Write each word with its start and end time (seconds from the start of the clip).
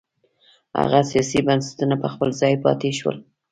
هغه 0.81 0.99
سیاسي 1.11 1.39
بنسټونه 1.47 1.95
په 2.03 2.07
خپل 2.13 2.29
ځای 2.41 2.53
پاتې 2.63 2.89
شول. 2.99 3.17